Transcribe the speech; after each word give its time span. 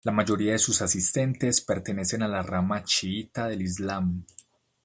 La 0.03 0.11
mayoría 0.11 0.53
de 0.53 0.57
sus 0.57 0.81
asistentes 0.81 1.61
pertenecen 1.61 2.23
a 2.23 2.27
la 2.27 2.41
rama 2.41 2.81
chiita 2.83 3.47
del 3.47 3.61
islam. 3.61 4.25